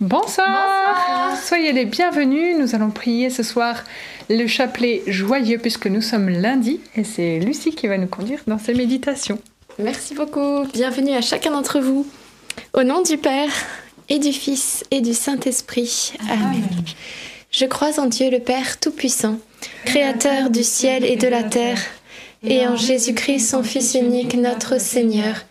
[0.00, 1.36] Bonsoir.
[1.46, 2.56] Soyez les bienvenus.
[2.58, 3.84] Nous allons prier ce soir
[4.30, 8.56] le chapelet joyeux puisque nous sommes lundi et c'est Lucie qui va nous conduire dans
[8.56, 9.38] ces méditations.
[9.78, 10.64] Merci beaucoup.
[10.72, 12.06] Bienvenue à chacun d'entre vous.
[12.72, 13.50] Au nom du Père
[14.08, 16.14] et du Fils et du Saint-Esprit.
[16.30, 16.64] Amen.
[17.50, 19.36] Je crois en Dieu le Père Tout-Puissant,
[19.84, 21.78] Créateur du ciel et de la terre,
[22.42, 25.44] et en Jésus-Christ, son Fils unique, notre Seigneur,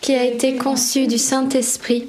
[0.00, 2.08] qui a été conçu du Saint-Esprit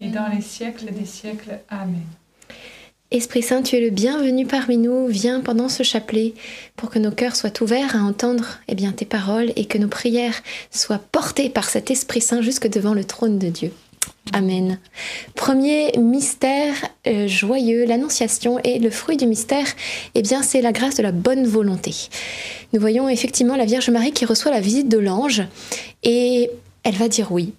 [0.00, 1.60] et dans les siècles des siècles.
[1.68, 2.02] Amen.
[3.12, 5.06] Esprit Saint, tu es le bienvenu parmi nous.
[5.06, 6.34] Viens pendant ce chapelet
[6.74, 9.86] pour que nos cœurs soient ouverts à entendre eh bien, tes paroles et que nos
[9.88, 10.42] prières
[10.72, 13.72] soient portées par cet Esprit Saint jusque devant le trône de Dieu.
[14.32, 14.80] Amen.
[15.36, 16.74] Premier mystère
[17.06, 19.66] euh, joyeux, l'annonciation et le fruit du mystère,
[20.16, 21.94] eh bien c'est la grâce de la bonne volonté.
[22.72, 25.44] Nous voyons effectivement la Vierge Marie qui reçoit la visite de l'ange
[26.02, 26.50] et
[26.82, 27.52] elle va dire oui.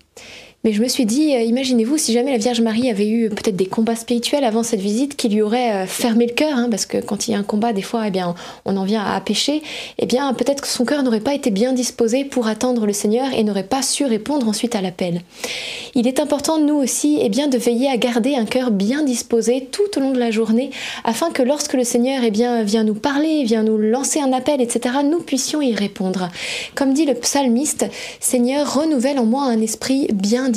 [0.63, 3.55] Mais je me suis dit, euh, imaginez-vous si jamais la Vierge Marie avait eu peut-être
[3.55, 6.85] des combats spirituels avant cette visite qui lui auraient euh, fermé le cœur, hein, parce
[6.85, 8.35] que quand il y a un combat, des fois, eh bien,
[8.65, 9.61] on en vient à pécher.
[9.97, 13.27] Eh bien, peut-être que son cœur n'aurait pas été bien disposé pour attendre le Seigneur
[13.33, 15.21] et n'aurait pas su répondre ensuite à l'appel.
[15.95, 19.69] Il est important, nous aussi, eh bien, de veiller à garder un cœur bien disposé
[19.71, 20.71] tout au long de la journée,
[21.05, 24.59] afin que lorsque le Seigneur eh bien, vient nous parler, vient nous lancer un appel,
[24.59, 26.29] etc., nous puissions y répondre.
[26.75, 27.85] Comme dit le psalmiste,
[28.19, 30.56] Seigneur, renouvelle en moi un esprit bien disposé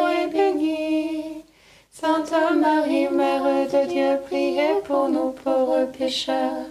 [2.01, 6.65] Sainte Marie, Mère de Dieu, priez pour nous pauvres pécheurs,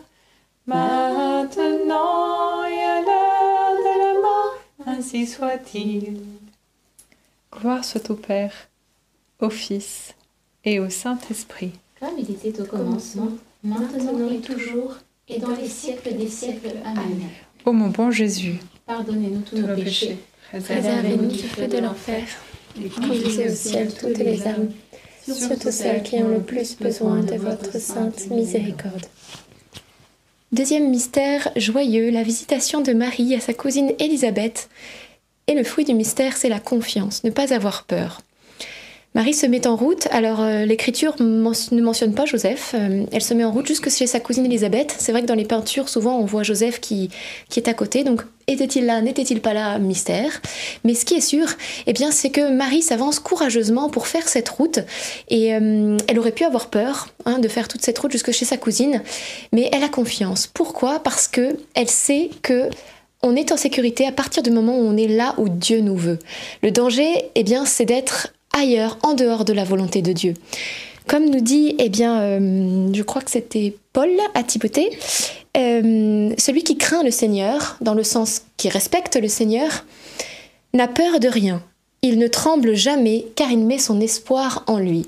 [0.67, 4.57] maintenant et à l'heure de la mort,
[4.87, 6.17] ainsi soit-il.
[7.53, 8.53] Gloire soit au Père,
[9.39, 10.17] au Fils
[10.65, 11.75] et au Saint-Esprit.
[12.01, 13.29] Comme il était au commencement,
[13.63, 14.97] maintenant et toujours,
[15.29, 16.73] et dans les siècles des siècles.
[16.85, 17.29] Amen.
[17.65, 20.19] Ô mon bon Jésus, Pardonnez-nous tous nos péchés,
[20.51, 22.25] Préservez-nous du feu de l'enfer.
[22.97, 24.71] Conduisez au ciel toutes les âmes,
[25.35, 29.07] surtout celles qui ont le plus besoin de votre sainte miséricorde.
[30.53, 34.69] Deuxième mystère joyeux, la visitation de Marie à sa cousine Élisabeth.
[35.47, 38.21] Et le fruit du mystère, c'est la confiance, ne pas avoir peur.
[39.13, 43.35] Marie se met en route, alors euh, l'écriture ne mentionne pas Joseph, euh, elle se
[43.35, 44.95] met en route jusque chez sa cousine Élisabeth.
[44.99, 47.11] C'est vrai que dans les peintures, souvent on voit Joseph qui,
[47.49, 50.41] qui est à côté, donc était-il là, n'était-il pas là, mystère.
[50.85, 51.49] Mais ce qui est sûr,
[51.89, 54.79] eh bien, c'est que Marie s'avance courageusement pour faire cette route,
[55.29, 58.45] et euh, elle aurait pu avoir peur hein, de faire toute cette route jusque chez
[58.45, 59.03] sa cousine,
[59.53, 60.47] mais elle a confiance.
[60.47, 61.01] Pourquoi?
[61.01, 62.71] Parce que elle sait que
[63.23, 65.97] on est en sécurité à partir du moment où on est là où Dieu nous
[65.97, 66.21] veut.
[66.63, 70.35] Le danger, eh bien, c'est d'être ailleurs, en dehors de la volonté de Dieu.
[71.07, 74.91] Comme nous dit, eh bien, euh, je crois que c'était Paul à Timothée,
[75.57, 79.85] euh, celui qui craint le Seigneur, dans le sens qui respecte le Seigneur,
[80.73, 81.63] n'a peur de rien.
[82.03, 85.07] Il ne tremble jamais, car il met son espoir en lui.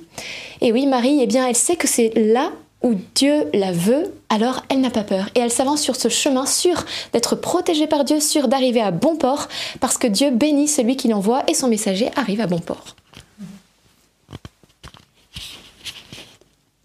[0.61, 2.51] Et oui, Marie, eh bien, elle sait que c'est là
[2.83, 5.29] où Dieu la veut, alors elle n'a pas peur.
[5.35, 9.17] Et elle s'avance sur ce chemin sûr d'être protégée par Dieu, sûr d'arriver à bon
[9.17, 9.49] port,
[9.81, 12.97] parce que Dieu bénit celui qui l'envoie et son messager arrive à bon port.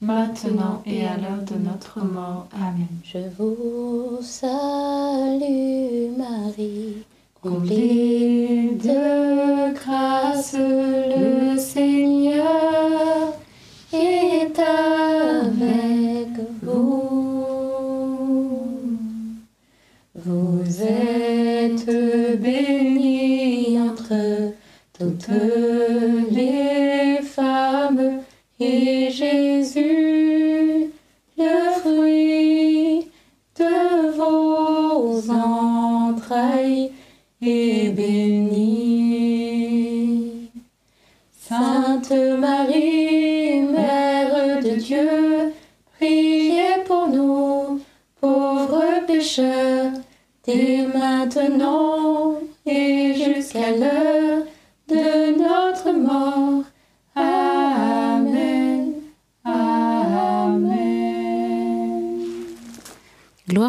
[0.00, 2.46] maintenant et à l'heure de notre mort.
[2.54, 2.86] Amen.
[3.04, 7.04] Je vous salue Marie,
[7.42, 11.27] comblée de grâce, le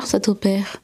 [0.10, 0.82] soit au Père,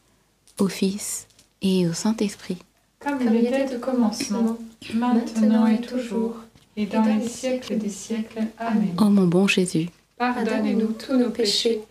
[0.59, 1.25] au Fils
[1.63, 2.57] et au Saint-Esprit.
[2.99, 4.55] Comme il était au commencement,
[4.93, 6.35] maintenant et toujours,
[6.77, 8.43] et dans les siècles des siècles.
[8.59, 8.93] Amen.
[8.99, 9.89] Ô mon bon Jésus,
[10.19, 11.81] Pardonnez-nous tous nos péchés,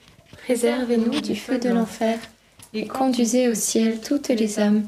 [0.45, 2.19] Préservez-nous du feu de l'enfer
[2.73, 4.85] et conduisez au ciel toutes les âmes,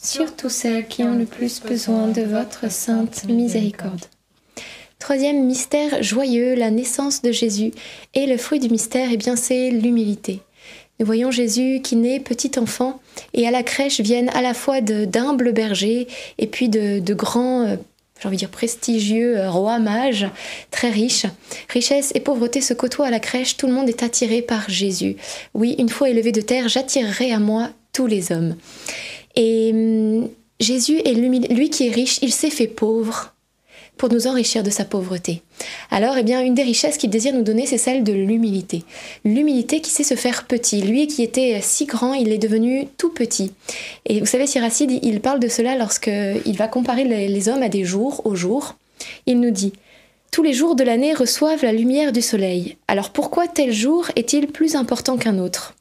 [0.00, 4.06] surtout celles qui ont le plus besoin de votre sainte miséricorde.
[4.98, 7.72] Troisième mystère joyeux, la naissance de Jésus.
[8.14, 10.40] Et le fruit du mystère, eh bien, c'est l'humilité.
[11.00, 13.00] Nous voyons Jésus qui naît petit enfant
[13.32, 17.62] et à la crèche viennent à la fois d'humbles bergers et puis de, de grands,
[17.62, 17.76] euh,
[18.20, 20.28] j'ai envie de dire prestigieux euh, rois mages,
[20.70, 21.24] très riches.
[21.70, 25.16] Richesse et pauvreté se côtoient à la crèche, tout le monde est attiré par Jésus.
[25.54, 28.56] Oui, une fois élevé de terre, j'attirerai à moi tous les hommes.
[29.36, 30.28] Et hum,
[30.60, 33.32] Jésus est lui qui est riche, il s'est fait pauvre
[34.00, 35.42] pour nous enrichir de sa pauvreté.
[35.90, 38.82] Alors, eh bien, une des richesses qu'il désire nous donner, c'est celle de l'humilité.
[39.26, 40.80] L'humilité qui sait se faire petit.
[40.80, 43.52] Lui qui était si grand, il est devenu tout petit.
[44.06, 46.10] Et vous savez, Siracide, il parle de cela lorsque
[46.46, 48.76] il va comparer les hommes à des jours, au jour.
[49.26, 49.74] Il nous dit
[50.30, 52.78] tous les jours de l'année reçoivent la lumière du soleil.
[52.88, 55.74] Alors pourquoi tel jour est-il plus important qu'un autre?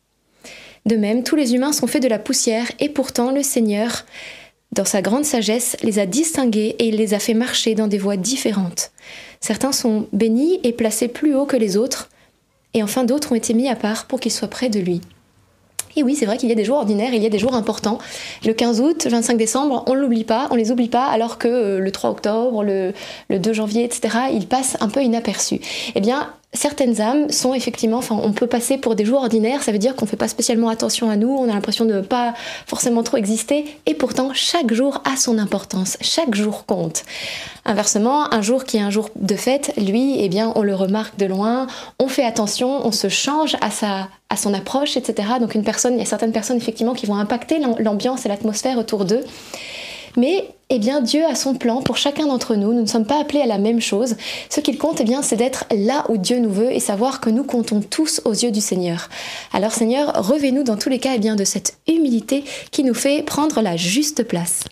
[0.85, 4.05] De même, tous les humains sont faits de la poussière et pourtant le Seigneur,
[4.71, 7.97] dans sa grande sagesse, les a distingués et il les a fait marcher dans des
[7.97, 8.91] voies différentes.
[9.39, 12.09] Certains sont bénis et placés plus haut que les autres,
[12.73, 15.01] et enfin d'autres ont été mis à part pour qu'ils soient près de lui.
[15.95, 17.55] Et oui, c'est vrai qu'il y a des jours ordinaires, il y a des jours
[17.55, 17.97] importants.
[18.45, 21.47] Le 15 août, le 25 décembre, on l'oublie pas, on les oublie pas, alors que
[21.47, 22.93] euh, le 3 octobre, le,
[23.29, 25.59] le 2 janvier, etc., ils passent un peu inaperçus.
[25.95, 29.72] Eh bien, certaines âmes sont effectivement, enfin, on peut passer pour des jours ordinaires, ça
[29.72, 32.34] veut dire qu'on fait pas spécialement attention à nous, on a l'impression de ne pas
[32.65, 37.03] forcément trop exister, et pourtant, chaque jour a son importance, chaque jour compte.
[37.65, 41.18] Inversement, un jour qui est un jour de fête, lui, eh bien, on le remarque
[41.18, 41.68] de loin,
[42.00, 45.27] on fait attention, on se change à sa, à son approche, etc.
[45.39, 48.29] Donc une personne, il y a certaines personnes effectivement qui vont impacter l'am- l'ambiance et
[48.29, 49.24] l'atmosphère autour d'eux.
[50.19, 52.73] Mais eh bien, Dieu a son plan pour chacun d'entre nous.
[52.73, 54.17] Nous ne sommes pas appelés à la même chose.
[54.49, 57.29] Ce qu'il compte, eh bien, c'est d'être là où Dieu nous veut et savoir que
[57.29, 59.07] nous comptons tous aux yeux du Seigneur.
[59.53, 63.23] Alors, Seigneur, revez-nous dans tous les cas, eh bien, de cette humilité qui nous fait
[63.23, 64.65] prendre la juste place.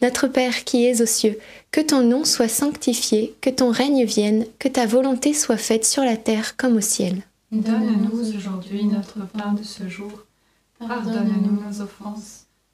[0.00, 1.38] Notre Père qui es aux cieux,
[1.70, 6.02] que ton nom soit sanctifié, que ton règne vienne, que ta volonté soit faite sur
[6.02, 7.18] la terre comme au ciel.
[7.52, 10.10] Donne-nous aujourd'hui notre pain de ce jour.
[10.78, 12.46] Pardonne-nous nos offenses,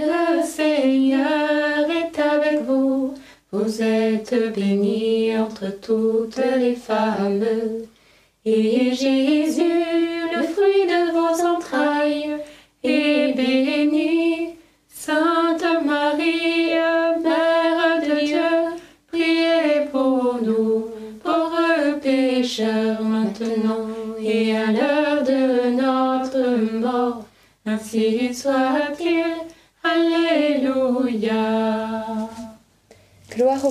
[0.00, 3.14] Le Seigneur est avec vous.
[3.50, 7.44] Vous êtes bénie entre toutes les femmes.
[8.44, 9.77] Et Jésus,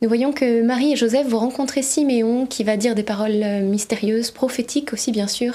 [0.00, 3.62] Nous voyons que Marie et Joseph vont rencontrer Siméon qui va dire des paroles euh,
[3.62, 5.54] mystérieuses, prophétiques aussi bien sûr.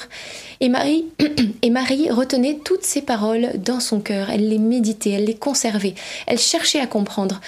[0.60, 1.06] Et Marie,
[1.62, 4.30] et Marie retenait toutes ces paroles dans son cœur.
[4.30, 5.96] Elle les méditait, elle les conservait,
[6.28, 7.40] elle cherchait à comprendre.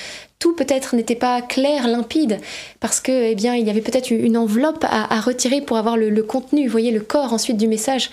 [0.45, 2.39] Tout peut-être n'était pas clair, limpide,
[2.79, 6.11] parce que eh bien il y avait peut-être une enveloppe à, retirer pour avoir le,
[6.11, 8.11] le contenu, vous voyez le corps ensuite du message.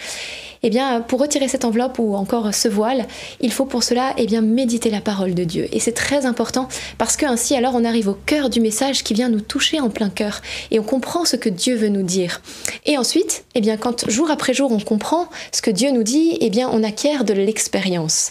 [0.64, 3.06] Eh bien, pour retirer cette enveloppe ou encore ce voile,
[3.40, 5.68] il faut pour cela eh bien, méditer la parole de Dieu.
[5.72, 6.68] Et c'est très important
[6.98, 9.90] parce que ainsi, alors, on arrive au cœur du message qui vient nous toucher en
[9.90, 10.40] plein cœur
[10.70, 12.40] et on comprend ce que Dieu veut nous dire.
[12.86, 16.38] Et ensuite, eh bien, quand jour après jour on comprend ce que Dieu nous dit,
[16.40, 18.30] eh bien, on acquiert de l'expérience.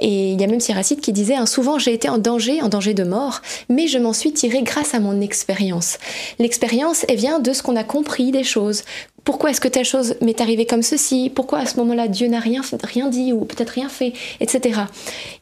[0.00, 2.68] Et il y a même Siracide qui disait, hein, souvent j'ai été en danger, en
[2.68, 5.98] danger de mort, mais je m'en suis tiré grâce à mon expérience.
[6.38, 8.82] L'expérience, elle vient de ce qu'on a compris des choses,
[9.24, 11.30] pourquoi est-ce que telle chose m'est arrivée comme ceci?
[11.34, 14.80] Pourquoi à ce moment-là Dieu n'a rien, rien dit ou peut-être rien fait, etc.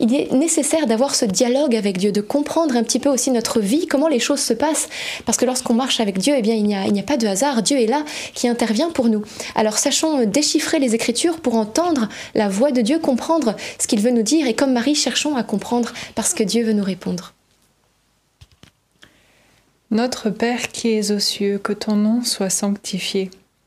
[0.00, 3.60] Il est nécessaire d'avoir ce dialogue avec Dieu, de comprendre un petit peu aussi notre
[3.60, 4.88] vie, comment les choses se passent,
[5.26, 7.62] parce que lorsqu'on marche avec Dieu, eh bien il n'y a, a, pas de hasard.
[7.62, 9.22] Dieu est là qui intervient pour nous.
[9.54, 14.10] Alors sachons déchiffrer les Écritures pour entendre la voix de Dieu, comprendre ce qu'il veut
[14.10, 17.34] nous dire, et comme Marie, cherchons à comprendre parce que Dieu veut nous répondre.
[19.90, 23.30] Notre Père qui es aux cieux, que ton nom soit sanctifié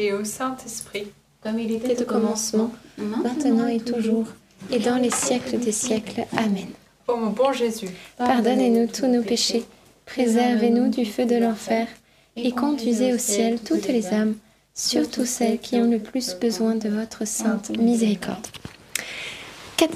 [0.00, 1.06] et au Saint-Esprit.
[1.42, 4.26] Comme il était au commencement, maintenant et toujours,
[4.70, 6.26] et dans les siècles des siècles.
[6.36, 6.66] Amen.
[7.08, 9.64] Ô mon bon Jésus, Pardonnez-nous tous nos péchés,
[10.06, 11.86] préservez-nous du feu de l'enfer,
[12.36, 14.36] et conduisez au ciel toutes les âmes,
[14.74, 18.46] surtout celles qui ont le plus besoin de votre sainte miséricorde.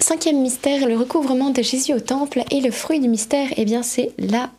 [0.01, 3.83] Cinquième mystère, le recouvrement de Jésus au temple et le fruit du mystère, eh bien
[3.83, 4.51] c'est la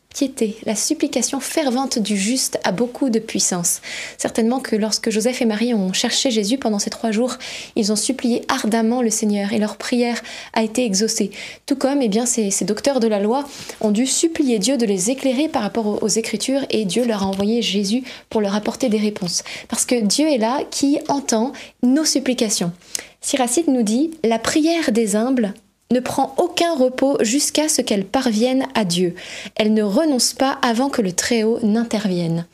[0.65, 3.81] La supplication fervente du juste a beaucoup de puissance.
[4.17, 7.35] Certainement que lorsque Joseph et Marie ont cherché Jésus pendant ces trois jours,
[7.75, 10.21] ils ont supplié ardemment le Seigneur et leur prière
[10.53, 11.31] a été exaucée.
[11.65, 13.43] Tout comme eh bien, ces, docteurs de la loi
[13.81, 17.23] ont dû supplier Dieu de les éclairer par rapport aux, aux Écritures et Dieu leur
[17.23, 19.43] a envoyé Jésus pour leur apporter des réponses.
[19.67, 21.51] Parce que Dieu est là qui entend
[21.83, 22.71] nos supplications.
[23.19, 25.53] Siracide nous dit La prière des humbles
[25.91, 29.13] ne prend aucun repos jusqu'à ce qu'elle parvienne à Dieu.
[29.55, 32.45] Elle ne renonce pas avant que le Très-Haut n'intervienne.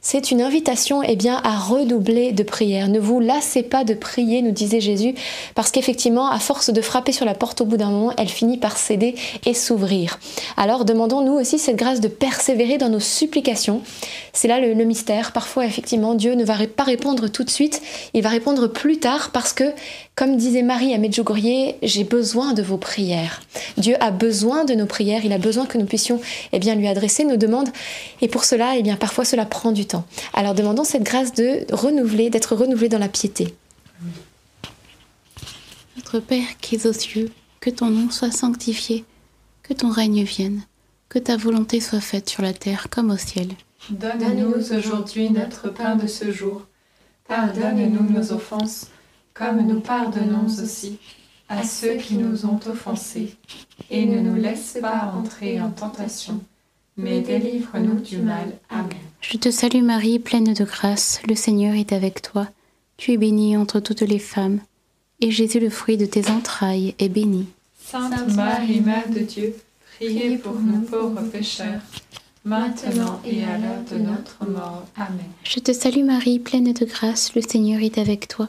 [0.00, 2.88] C'est une invitation eh bien, à redoubler de prière.
[2.88, 5.14] Ne vous lassez pas de prier, nous disait Jésus,
[5.56, 8.58] parce qu'effectivement, à force de frapper sur la porte au bout d'un moment, elle finit
[8.58, 10.20] par céder et s'ouvrir.
[10.56, 13.82] Alors demandons-nous aussi cette grâce de persévérer dans nos supplications.
[14.32, 15.32] C'est là le, le, mystère.
[15.32, 17.82] Parfois, effectivement, Dieu ne va pas répondre tout de suite,
[18.14, 19.72] il va répondre plus tard parce que,
[20.18, 23.40] comme disait Marie à Medjugorje, j'ai besoin de vos prières.
[23.76, 26.88] Dieu a besoin de nos prières, il a besoin que nous puissions eh bien, lui
[26.88, 27.68] adresser nos demandes.
[28.20, 30.04] Et pour cela, eh bien, parfois, cela prend du temps.
[30.32, 33.54] Alors demandons cette grâce de renouveler, d'être renouvelé dans la piété.
[35.96, 39.04] Notre Père qui es aux cieux, que ton nom soit sanctifié,
[39.62, 40.62] que ton règne vienne,
[41.10, 43.50] que ta volonté soit faite sur la terre comme au ciel.
[43.90, 46.62] Donne-nous aujourd'hui notre pain de ce jour.
[47.28, 48.88] Pardonne-nous nos offenses,
[49.38, 50.98] comme nous pardonnons aussi
[51.48, 53.36] à ceux qui nous ont offensés.
[53.90, 56.40] Et ne nous laisse pas entrer en tentation,
[56.96, 58.52] mais délivre-nous du mal.
[58.68, 58.98] Amen.
[59.20, 62.48] Je te salue Marie, pleine de grâce, le Seigneur est avec toi.
[62.96, 64.60] Tu es bénie entre toutes les femmes,
[65.20, 67.46] et Jésus, le fruit de tes entrailles, est béni.
[67.80, 69.54] Sainte Marie, Mère de Dieu,
[69.96, 71.80] priez pour nous pauvres pécheurs,
[72.44, 74.84] maintenant et à l'heure de notre mort.
[74.96, 75.30] Amen.
[75.44, 78.48] Je te salue Marie, pleine de grâce, le Seigneur est avec toi.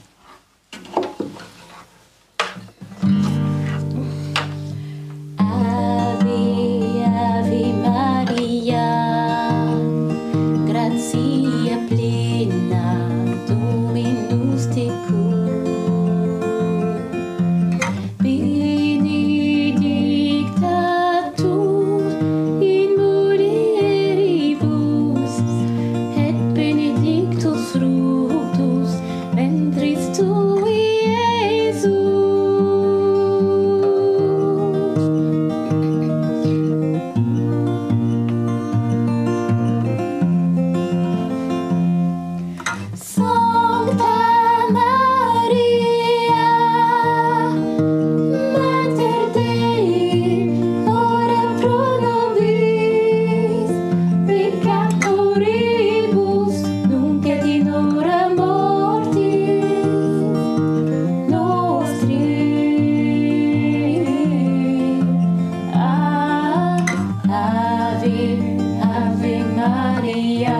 [68.81, 70.59] Ave Maria,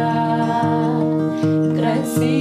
[1.76, 2.40] gracia.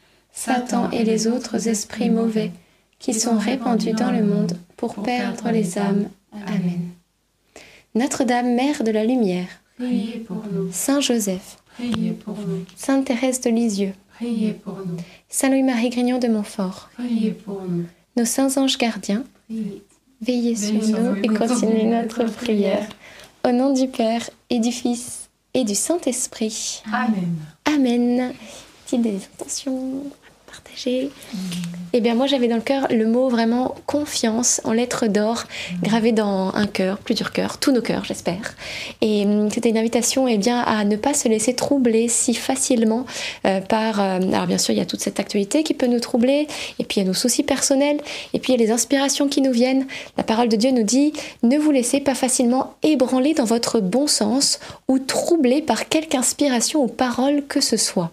[0.33, 2.51] Satan et les autres esprits mauvais
[2.99, 6.09] qui sont répandus dans le monde pour perdre les âmes.
[6.47, 6.89] Amen.
[7.95, 13.41] Notre-Dame, Mère de la Lumière, Priez pour nous, Saint Joseph, priez pour nous, Sainte Thérèse
[13.41, 18.55] de Lisieux, priez pour nous, Saint Louis-Marie Grignon de Montfort, priez pour nous, nos saints
[18.57, 19.83] anges gardiens, priez.
[20.21, 22.87] veillez sur Veillez nous et continuez notre prière.
[23.43, 26.83] Au nom du Père et du Fils et du Saint-Esprit.
[26.93, 27.35] Amen.
[27.65, 28.33] Amen.
[28.85, 30.03] Petites des intentions
[30.51, 31.09] partagées.
[31.93, 35.43] Eh bien, moi, j'avais dans le cœur le mot vraiment confiance en lettres d'or,
[35.81, 38.55] gravé dans un cœur, plusieurs cœurs, tous nos cœurs, j'espère.
[39.01, 43.05] Et hum, c'était une invitation eh bien, à ne pas se laisser troubler si facilement
[43.45, 43.99] euh, par.
[43.99, 46.47] euh, alors, bien sûr, il y a toute cette actualité qui peut nous troubler,
[46.79, 47.99] et puis il y a nos soucis personnels,
[48.33, 49.85] et puis il y a les inspirations qui nous viennent.
[50.17, 54.07] La parole de Dieu nous dit ne vous laissez pas facilement ébranler dans votre bon
[54.07, 58.11] sens ou troubler par quelque inspiration ou parole que ce soit.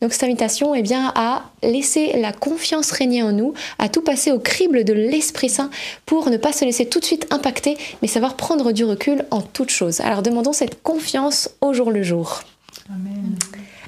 [0.00, 4.32] Donc cette invitation est bien à laisser la confiance régner en nous, à tout passer
[4.32, 5.70] au crible de l'Esprit Saint
[6.06, 9.42] pour ne pas se laisser tout de suite impacter, mais savoir prendre du recul en
[9.42, 10.00] toute chose.
[10.00, 12.42] Alors demandons cette confiance au jour le jour.
[12.88, 13.36] Amen.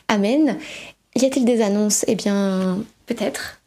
[0.09, 0.59] Amen.
[1.15, 2.05] Y a-t-il des annonces?
[2.09, 3.62] Eh bien, peut-être.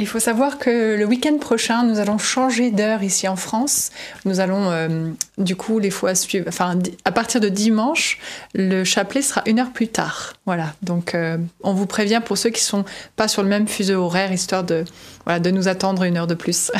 [0.00, 3.90] Il faut savoir que le week-end prochain, nous allons changer d'heure ici en France.
[4.24, 8.20] Nous allons, euh, du coup, les fois suivantes, enfin, à partir de dimanche,
[8.54, 10.34] le chapelet sera une heure plus tard.
[10.46, 10.72] Voilà.
[10.82, 12.84] Donc, euh, on vous prévient pour ceux qui sont
[13.16, 14.84] pas sur le même fuseau horaire, histoire de,
[15.24, 16.70] voilà, de nous attendre une heure de plus.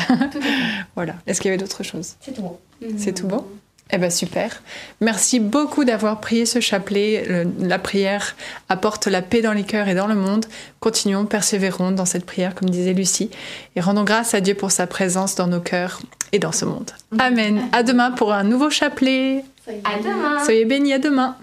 [0.95, 1.15] voilà.
[1.27, 2.15] Est-ce qu'il y avait d'autres choses?
[2.21, 2.57] C'est tout bon.
[2.97, 3.45] C'est tout bon
[3.91, 4.61] Eh bien, super.
[5.01, 7.25] Merci beaucoup d'avoir prié ce chapelet.
[7.27, 8.35] Le- la prière
[8.69, 10.45] apporte la paix dans les cœurs et dans le monde.
[10.79, 13.31] Continuons, persévérons dans cette prière, comme disait Lucie,
[13.75, 16.91] et rendons grâce à Dieu pour sa présence dans nos cœurs et dans ce monde.
[17.17, 17.61] Amen.
[17.71, 19.43] À demain pour un nouveau chapelet.
[19.67, 20.43] À demain.
[20.45, 21.35] Soyez bénis, à demain.